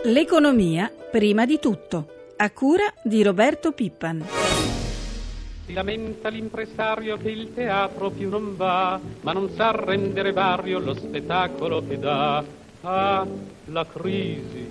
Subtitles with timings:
[0.03, 2.33] L'economia prima di tutto.
[2.37, 4.23] A cura di Roberto Pippan.
[5.65, 10.93] Si lamenta l'impresario che il teatro più non va, ma non sa rendere vario lo
[10.93, 12.67] spettacolo che dà.
[12.83, 13.25] Ah,
[13.65, 14.67] la crisi.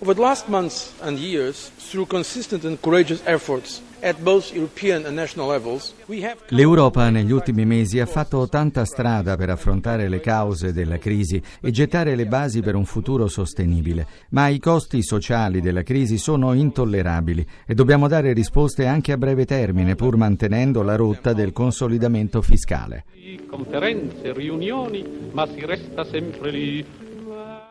[0.00, 5.16] Over the last months and years, through consistent and courageous efforts at both European and
[5.16, 10.20] national levels, we have L'Europa negli ultimi mesi ha fatto tanta strada per affrontare le
[10.20, 15.62] cause della crisi e gettare le basi per un futuro sostenibile, ma i costi sociali
[15.62, 20.96] della crisi sono intollerabili e dobbiamo dare risposte anche a breve termine pur mantenendo la
[20.96, 23.06] rotta del consolidamento fiscale.
[23.46, 26.84] Conferenze, riunioni, ma si resta sempre lì.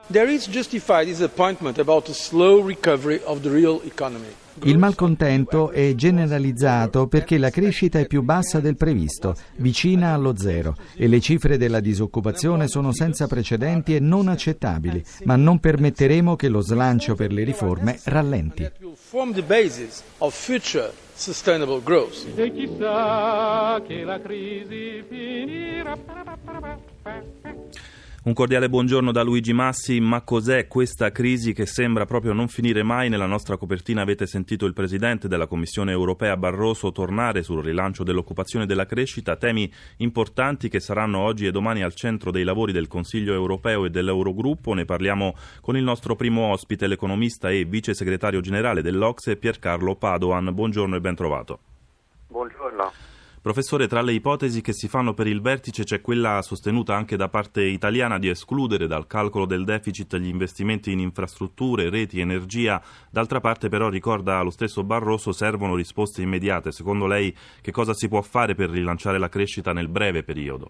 [0.09, 4.35] there is justified disappointment about the slow recovery of the real economy.
[4.61, 10.75] Il malcontento è generalizzato perché la crescita è più bassa del previsto, vicina allo zero,
[10.95, 16.49] e le cifre della disoccupazione sono senza precedenti e non accettabili, ma non permetteremo che
[16.49, 18.63] lo slancio per le riforme rallenti.
[22.35, 25.97] E chissà che la crisi finirà.
[28.25, 32.81] Un cordiale buongiorno da Luigi Massi, ma cos'è questa crisi che sembra proprio non finire
[32.81, 33.09] mai?
[33.09, 38.63] Nella nostra copertina avete sentito il Presidente della Commissione europea Barroso tornare sul rilancio dell'occupazione
[38.63, 42.87] e della crescita, temi importanti che saranno oggi e domani al centro dei lavori del
[42.87, 44.73] Consiglio europeo e dell'Eurogruppo.
[44.73, 50.53] Ne parliamo con il nostro primo ospite, l'economista e vice segretario generale dell'Ocse, Piercarlo Padoan.
[50.53, 51.59] Buongiorno e ben trovato.
[53.43, 57.27] Professore, tra le ipotesi che si fanno per il vertice c'è quella sostenuta anche da
[57.27, 62.81] parte italiana di escludere dal calcolo del deficit gli investimenti in infrastrutture, reti, energia.
[63.11, 66.71] D'altra parte però ricorda lo stesso Barroso servono risposte immediate.
[66.71, 70.69] Secondo lei che cosa si può fare per rilanciare la crescita nel breve periodo?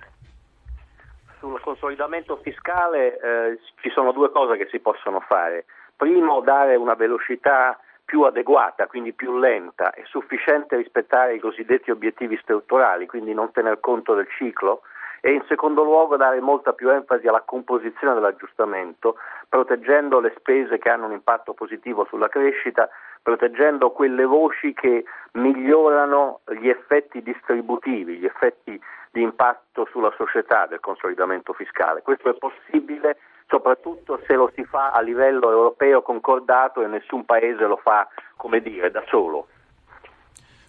[1.38, 5.66] Sul consolidamento fiscale eh, ci sono due cose che si possono fare.
[5.96, 12.38] Primo, dare una velocità più adeguata, quindi più lenta e sufficiente rispettare i cosiddetti obiettivi
[12.42, 14.82] strutturali, quindi non tener conto del ciclo
[15.26, 19.16] e in secondo luogo dare molta più enfasi alla composizione dell'aggiustamento,
[19.48, 22.90] proteggendo le spese che hanno un impatto positivo sulla crescita,
[23.22, 28.78] proteggendo quelle voci che migliorano gli effetti distributivi, gli effetti
[29.12, 32.02] di impatto sulla società del consolidamento fiscale.
[32.02, 33.18] Questo è possibile
[33.48, 38.62] soprattutto se lo si fa a livello europeo concordato e nessun paese lo fa, come
[38.62, 39.48] dire, da solo.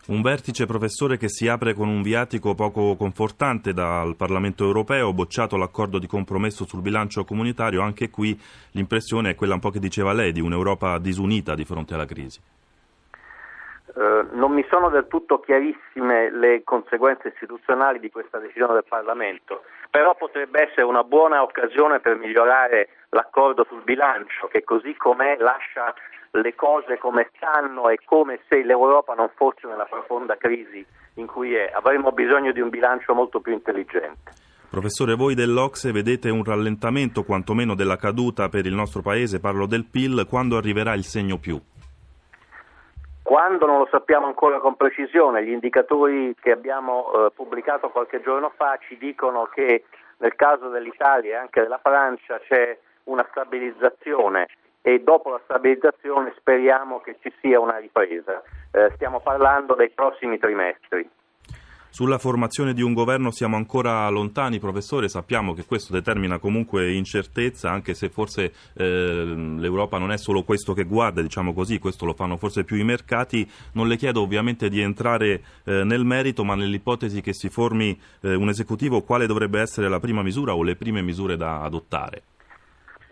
[0.07, 5.57] Un vertice, professore, che si apre con un viatico poco confortante dal Parlamento europeo, bocciato
[5.57, 8.39] l'accordo di compromesso sul bilancio comunitario, anche qui
[8.73, 12.39] l'impressione è quella un po' che diceva lei, di un'Europa disunita di fronte alla crisi.
[13.97, 19.63] Eh, non mi sono del tutto chiarissime le conseguenze istituzionali di questa decisione del Parlamento,
[19.89, 25.95] però potrebbe essere una buona occasione per migliorare l'accordo sul bilancio che così com'è lascia
[26.33, 30.85] le cose come stanno e come se l'Europa non fosse nella profonda crisi
[31.15, 31.71] in cui è.
[31.73, 34.33] Avremmo bisogno di un bilancio molto più intelligente.
[34.69, 39.85] Professore, voi dell'Ocse vedete un rallentamento quantomeno della caduta per il nostro Paese, parlo del
[39.85, 41.61] PIL, quando arriverà il segno più?
[43.25, 48.53] Quando non lo sappiamo ancora con precisione, gli indicatori che abbiamo eh, pubblicato qualche giorno
[48.55, 49.85] fa ci dicono che
[50.19, 54.49] nel caso dell'Italia e anche della Francia c'è una stabilizzazione
[54.83, 58.43] e dopo la stabilizzazione speriamo che ci sia una ripresa.
[58.71, 61.09] Eh, stiamo parlando dei prossimi trimestri.
[61.95, 67.71] Sulla formazione di un governo siamo ancora lontani, professore, sappiamo che questo determina comunque incertezza,
[67.71, 72.13] anche se forse eh, l'Europa non è solo questo che guarda, diciamo così, questo lo
[72.13, 73.49] fanno forse più i mercati.
[73.75, 78.35] Non le chiedo ovviamente di entrare eh, nel merito, ma nell'ipotesi che si formi eh,
[78.35, 82.23] un esecutivo, quale dovrebbe essere la prima misura o le prime misure da adottare?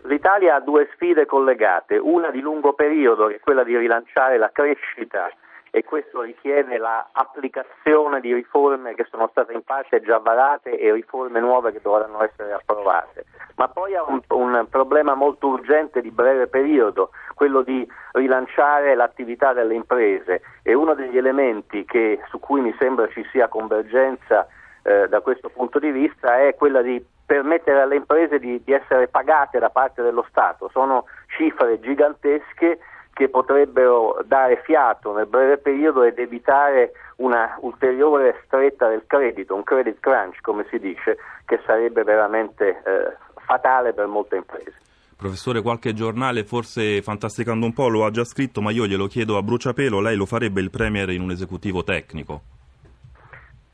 [0.07, 4.49] L'Italia ha due sfide collegate, una di lungo periodo che è quella di rilanciare la
[4.51, 5.31] crescita
[5.75, 11.39] e questo richiede l'applicazione di riforme che sono state in parte già varate e riforme
[11.39, 13.25] nuove che dovranno essere approvate.
[13.55, 19.53] Ma poi ha un, un problema molto urgente di breve periodo, quello di rilanciare l'attività
[19.53, 24.47] delle imprese e uno degli elementi che, su cui mi sembra ci sia convergenza
[24.83, 29.07] eh, da questo punto di vista è quella di permettere alle imprese di, di essere
[29.07, 30.69] pagate da parte dello Stato.
[30.71, 31.05] Sono
[31.35, 32.77] cifre gigantesche
[33.13, 39.63] che potrebbero dare fiato nel breve periodo ed evitare una ulteriore stretta del credito, un
[39.63, 43.15] credit crunch come si dice, che sarebbe veramente eh,
[43.45, 44.73] fatale per molte imprese.
[45.15, 49.37] Professore, qualche giornale, forse fantasticando un po', lo ha già scritto, ma io glielo chiedo
[49.37, 52.41] a bruciapelo, lei lo farebbe il Premier in un esecutivo tecnico?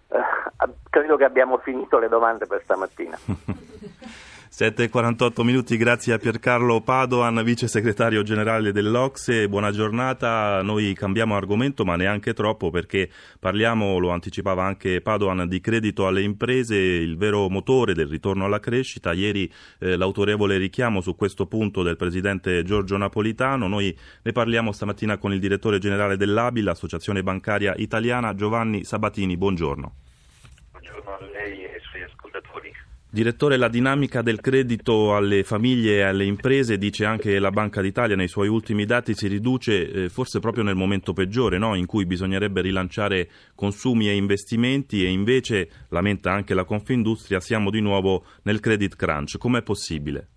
[0.09, 3.17] Uh, credo che abbiamo finito le domande per stamattina.
[4.51, 9.47] 7.48 minuti, grazie a Piercarlo Padoan, vice segretario generale dell'Ocse.
[9.47, 10.63] Buona giornata.
[10.63, 13.09] Noi cambiamo argomento, ma neanche troppo, perché
[13.39, 18.59] parliamo, lo anticipava anche Padoan, di credito alle imprese, il vero motore del ritorno alla
[18.59, 19.13] crescita.
[19.13, 23.67] Ieri eh, l'autorevole richiamo su questo punto del presidente Giorgio Napolitano.
[23.67, 29.37] Noi ne parliamo stamattina con il direttore generale dell'ABI, l'Associazione Bancaria Italiana, Giovanni Sabatini.
[29.37, 29.93] Buongiorno.
[30.71, 32.73] Buongiorno a lei e ai suoi ascoltatori.
[33.11, 38.15] Direttore, la dinamica del credito alle famiglie e alle imprese, dice anche la Banca d'Italia
[38.15, 41.73] nei suoi ultimi dati, si riduce eh, forse proprio nel momento peggiore, no?
[41.73, 47.81] in cui bisognerebbe rilanciare consumi e investimenti e invece, lamenta anche la Confindustria, siamo di
[47.81, 49.39] nuovo nel credit crunch.
[49.39, 50.27] Com'è possibile?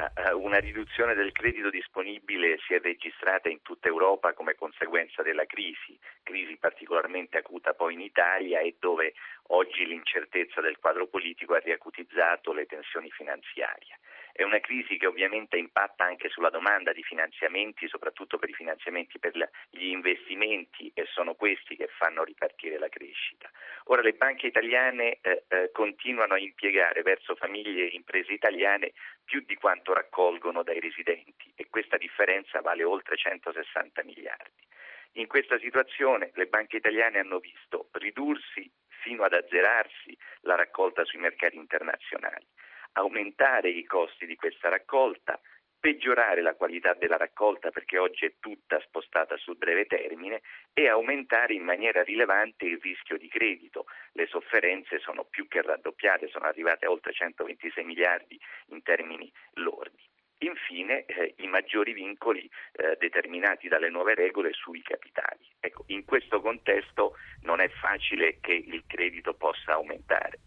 [0.00, 5.44] Eh, una riduzione del credito disponibile si è registrata in tutta Europa come conseguenza della
[5.44, 9.12] crisi, crisi particolarmente acuta poi in Italia e dove
[9.48, 13.98] oggi l'incertezza del quadro politico ha riacutizzato le tensioni finanziarie.
[14.32, 19.18] È una crisi che ovviamente impatta anche sulla domanda di finanziamenti, soprattutto per i finanziamenti
[19.18, 19.32] per
[19.70, 23.50] gli investimenti e sono questi che fanno ripartire la crescita.
[23.84, 28.92] Ora le banche italiane eh, eh, continuano a impiegare verso famiglie e imprese italiane
[29.24, 34.68] più di quanto raccolgono dai residenti e questa differenza vale oltre 160 miliardi.
[35.14, 38.70] In questa situazione le banche italiane hanno visto ridursi
[39.02, 42.46] fino ad azzerarsi la raccolta sui mercati internazionali
[42.92, 45.40] aumentare i costi di questa raccolta,
[45.80, 50.42] peggiorare la qualità della raccolta perché oggi è tutta spostata sul breve termine
[50.74, 53.86] e aumentare in maniera rilevante il rischio di credito.
[54.12, 58.38] Le sofferenze sono più che raddoppiate, sono arrivate a oltre 126 miliardi
[58.68, 60.06] in termini lordi.
[60.42, 65.46] Infine eh, i maggiori vincoli eh, determinati dalle nuove regole sui capitali.
[65.60, 70.38] Ecco, in questo contesto non è facile che il credito possa aumentare.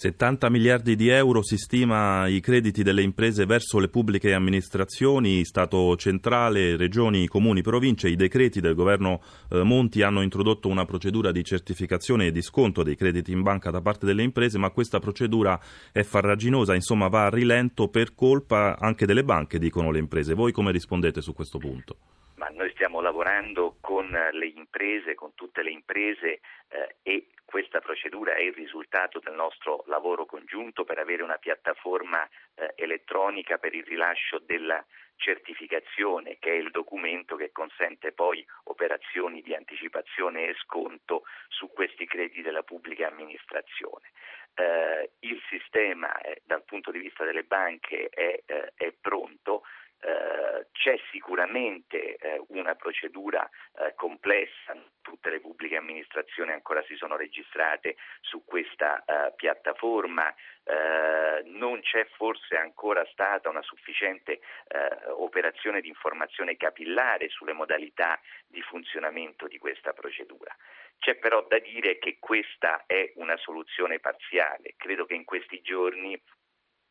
[0.00, 5.96] 70 miliardi di euro si stima i crediti delle imprese verso le pubbliche amministrazioni, Stato
[5.96, 8.08] centrale, regioni, comuni, province.
[8.08, 12.84] I decreti del governo eh, Monti hanno introdotto una procedura di certificazione e di sconto
[12.84, 15.58] dei crediti in banca da parte delle imprese, ma questa procedura
[15.90, 20.34] è farraginosa, insomma va a rilento per colpa anche delle banche, dicono le imprese.
[20.34, 21.96] Voi come rispondete su questo punto?
[22.36, 28.34] Ma noi stiamo lavorando con le imprese, con tutte le imprese eh, e questa procedura
[28.34, 32.22] è il risultato del nostro lavoro congiunto per avere una piattaforma
[32.54, 34.84] eh, elettronica per il rilascio della
[35.16, 42.04] certificazione, che è il documento che consente poi operazioni di anticipazione e sconto su questi
[42.04, 44.12] crediti della pubblica amministrazione.
[44.52, 49.62] Eh, il sistema eh, dal punto di vista delle banche è, eh, è pronto,
[50.00, 53.48] eh, c'è sicuramente eh, una procedura
[53.78, 60.32] eh, complessa, tutte le pubbliche amministrazioni ancora si sono registrate su questa eh, piattaforma,
[60.64, 64.40] eh, non c'è forse ancora stata una sufficiente
[65.10, 70.54] operazione di informazione capillare sulle modalità di funzionamento di questa procedura.
[70.98, 76.20] C'è però da dire che questa è una soluzione parziale, credo che in questi giorni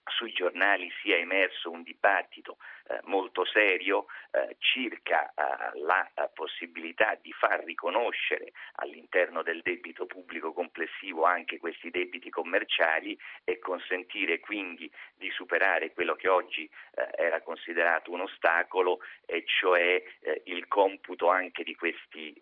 [0.08, 2.58] sui giornali sia emerso un dibattito
[2.90, 10.06] eh, molto serio eh, circa eh, la eh, possibilità di far riconoscere all'interno del debito
[10.06, 17.10] pubblico complessivo anche questi debiti commerciali e consentire quindi di superare quello che oggi eh,
[17.16, 22.36] era considerato un ostacolo e cioè eh, il computo anche di questi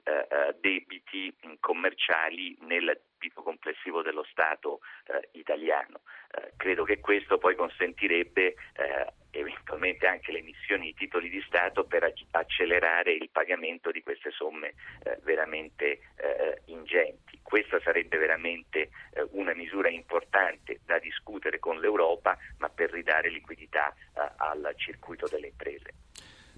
[0.59, 4.79] debiti commerciali nel debito complessivo dello Stato
[5.31, 6.01] italiano.
[6.57, 8.55] credo che questo poi consentirebbe
[9.35, 14.73] eventualmente anche le emissioni di titoli di Stato per accelerare il pagamento di queste somme
[15.03, 17.39] eh, veramente eh, ingenti.
[17.41, 23.93] Questa sarebbe veramente eh, una misura importante da discutere con l'Europa, ma per ridare liquidità
[23.93, 26.04] eh, al circuito delle imprese.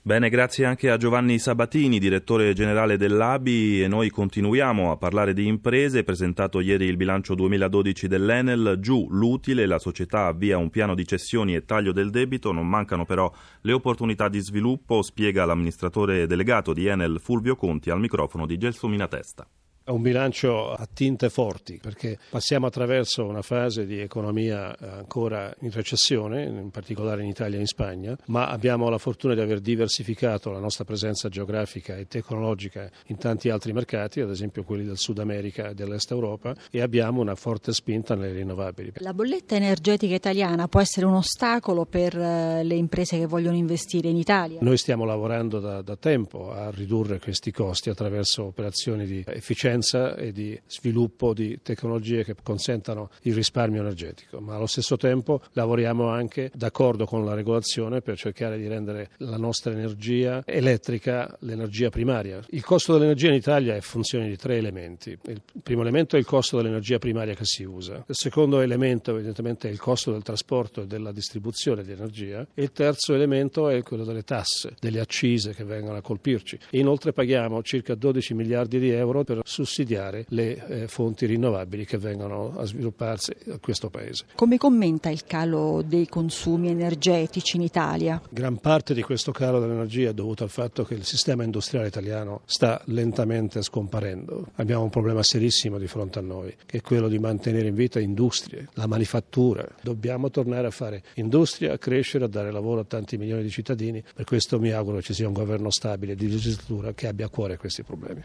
[0.07, 5.45] Bene, grazie anche a Giovanni Sabatini, direttore generale dell'ABI e noi continuiamo a parlare di
[5.47, 6.05] imprese.
[6.05, 11.55] Presentato ieri il bilancio 2012 dell'Enel, giù l'utile, la società avvia un piano di cessioni
[11.55, 16.85] e taglio del debito, non mancano però le opportunità di sviluppo, spiega l'amministratore delegato di
[16.85, 19.45] Enel Fulvio Conti al microfono di Gelsomina Testa.
[19.88, 25.72] È un bilancio a tinte forti perché passiamo attraverso una fase di economia ancora in
[25.72, 30.51] recessione, in particolare in Italia e in Spagna, ma abbiamo la fortuna di aver diversificato
[30.51, 35.20] la nostra presenza geografica e tecnologica in tanti altri mercati, ad esempio quelli del Sud
[35.20, 38.91] America e dell'Est Europa, e abbiamo una forte spinta nelle rinnovabili.
[38.96, 44.10] La bolletta energetica italiana può essere un ostacolo per eh, le imprese che vogliono investire
[44.10, 44.60] in Italia?
[44.60, 49.75] Noi stiamo lavorando da, da tempo a ridurre questi costi attraverso operazioni di efficienza
[50.15, 56.07] e di sviluppo di tecnologie che consentano il risparmio energetico, ma allo stesso tempo lavoriamo
[56.10, 62.41] anche d'accordo con la regolazione per cercare di rendere la nostra energia elettrica l'energia primaria.
[62.50, 65.17] Il costo dell'energia in Italia è funzione di tre elementi.
[65.25, 69.67] Il primo elemento è il costo dell'energia primaria che si usa, il secondo elemento evidentemente
[69.67, 73.81] è il costo del trasporto e della distribuzione di energia e il terzo elemento è
[73.84, 76.57] quello delle tasse, delle accise che vengono a colpirci.
[76.72, 82.53] Inoltre paghiamo circa 12 miliardi di euro per sussidiare le eh, fonti rinnovabili che vengono
[82.57, 84.25] a svilupparsi a questo Paese.
[84.36, 88.21] Come commenta il calo dei consumi energetici in Italia?
[88.29, 92.41] Gran parte di questo calo dell'energia è dovuto al fatto che il sistema industriale italiano
[92.45, 94.47] sta lentamente scomparendo.
[94.55, 98.00] Abbiamo un problema serissimo di fronte a noi, che è quello di mantenere in vita
[98.00, 99.67] industrie, la manifattura.
[99.81, 104.01] Dobbiamo tornare a fare industria, a crescere, a dare lavoro a tanti milioni di cittadini.
[104.13, 107.57] Per questo mi auguro ci sia un governo stabile di legislatura che abbia a cuore
[107.57, 108.24] questi problemi.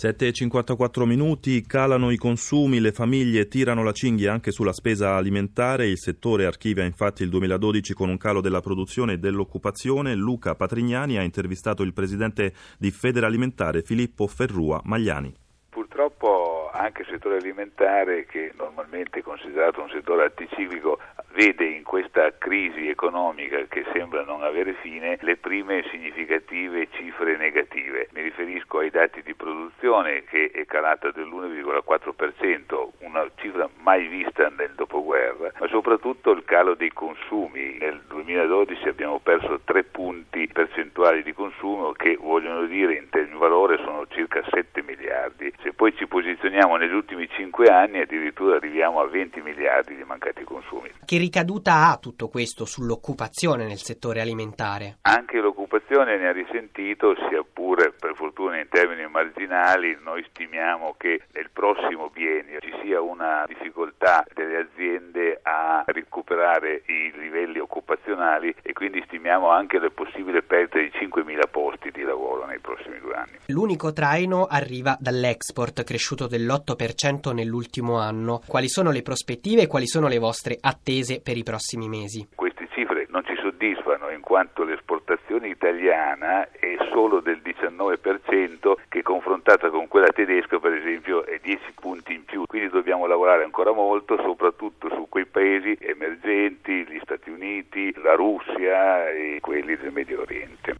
[0.00, 5.98] 7,54 minuti, calano i consumi, le famiglie tirano la cinghia anche sulla spesa alimentare, il
[5.98, 10.14] settore archivia infatti il 2012 con un calo della produzione e dell'occupazione.
[10.14, 15.34] Luca Patrignani ha intervistato il presidente di Federalimentare Filippo Ferrua Magliani.
[15.68, 20.98] Purtroppo anche il settore alimentare, che normalmente è considerato un settore anticiclico,
[21.32, 28.08] vede in questa crisi economica che sembra non avere fine le prime significative cifre negative.
[28.12, 34.72] Mi riferisco ai dati di produzione che è calata dell'1,4%, una cifra mai vista nel
[34.74, 37.78] dopoguerra, ma soprattutto il calo dei consumi.
[37.78, 43.38] Nel 2012 abbiamo perso 3 punti percentuali di consumo che vogliono dire in termini di
[43.38, 45.52] valore sono circa 7 miliardi.
[45.62, 50.44] Se poi ci posizioniamo negli ultimi 5 anni addirittura arriviamo a 20 miliardi di mancati
[50.44, 50.90] consumi.
[51.04, 54.98] Che ricaduta ha tutto questo sull'occupazione nel settore alimentare?
[55.02, 59.96] Anche l'occupazione ne ha risentito, sia pure per fortuna in termini marginali.
[60.02, 67.12] Noi stimiamo che nel prossimo biennio ci sia una difficoltà delle aziende a recuperare i
[67.16, 72.58] livelli occupazionali e quindi stimiamo anche la possibile perdita di 5.000 posti di lavoro nei
[72.58, 73.38] prossimi due anni.
[73.46, 78.42] L'unico traino arriva dall'export, cresciuto dell'8% nell'ultimo anno.
[78.46, 80.78] Quali sono le prospettive e quali sono le vostre attese?
[80.80, 82.28] attese per i prossimi mesi.
[82.34, 89.70] Queste cifre non ci soddisfano in quanto l'esportazione italiana è solo del 19% che confrontata
[89.70, 94.16] con quella tedesca per esempio è 10 punti in più, quindi dobbiamo lavorare ancora molto
[94.22, 100.76] soprattutto su quei paesi emergenti, gli Stati Uniti, la Russia e quelli del Medio Oriente.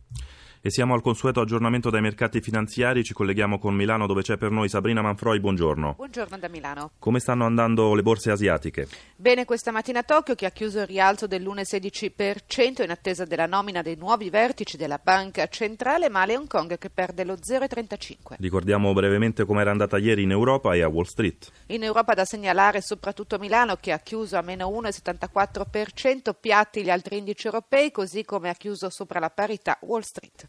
[0.62, 4.50] E siamo al consueto aggiornamento dai mercati finanziari, ci colleghiamo con Milano dove c'è per
[4.50, 5.94] noi Sabrina Manfroi, buongiorno.
[5.94, 6.90] Buongiorno da Milano.
[6.98, 8.86] Come stanno andando le borse asiatiche?
[9.16, 13.96] Bene questa mattina Tokyo che ha chiuso il rialzo dell'1,16% in attesa della nomina dei
[13.96, 18.34] nuovi vertici della banca centrale, ma Hong Kong che perde lo 0,35%.
[18.38, 21.50] Ricordiamo brevemente com'era andata ieri in Europa e a Wall Street.
[21.68, 27.16] In Europa da segnalare soprattutto Milano che ha chiuso a meno 1,74%, piatti gli altri
[27.16, 30.48] indici europei, così come ha chiuso sopra la parità Wall Street.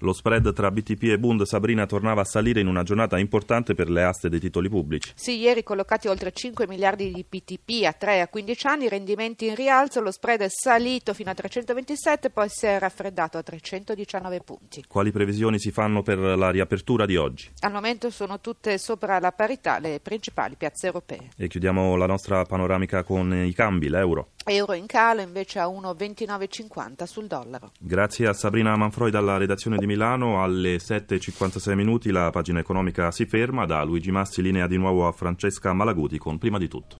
[0.00, 3.88] Lo spread tra BTP e Bund Sabrina tornava a salire in una giornata importante per
[3.90, 5.12] le aste dei titoli pubblici.
[5.14, 9.46] Sì, ieri collocati oltre 5 miliardi di BTP a 3 e a 15 anni, rendimenti
[9.46, 14.40] in rialzo, lo spread è salito fino a 327, poi si è raffreddato a 319
[14.40, 14.84] punti.
[14.86, 17.50] Quali previsioni si fanno per la riapertura di oggi?
[17.60, 21.30] Al momento sono tutte sopra la parità le principali piazze europee.
[21.36, 24.30] E chiudiamo la nostra panoramica con i cambi, l'euro.
[24.46, 27.72] Euro in calo invece a 1,2950 sul dollaro.
[27.78, 30.42] Grazie a Sabrina Manfroi dalla redazione di Milano.
[30.42, 33.66] Alle 7.56 minuti la pagina economica si ferma.
[33.66, 36.92] Da Luigi Massi linea di nuovo a Francesca Malaguti con Prima di tutto.